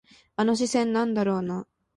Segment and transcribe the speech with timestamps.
[0.35, 1.67] あの視線、なんだろうな。